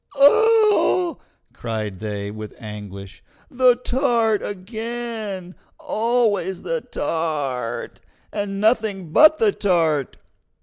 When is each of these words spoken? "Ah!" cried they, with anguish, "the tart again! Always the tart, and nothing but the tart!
"Ah!" 0.15 1.15
cried 1.53 1.99
they, 1.99 2.31
with 2.31 2.55
anguish, 2.57 3.21
"the 3.51 3.75
tart 3.75 4.41
again! 4.41 5.53
Always 5.79 6.63
the 6.63 6.81
tart, 6.81 8.01
and 8.33 8.59
nothing 8.59 9.11
but 9.11 9.37
the 9.37 9.51
tart! 9.51 10.17